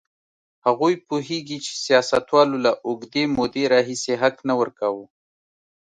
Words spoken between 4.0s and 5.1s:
حق نه ورکاوه.